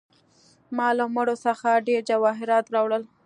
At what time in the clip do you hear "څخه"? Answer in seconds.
1.45-1.69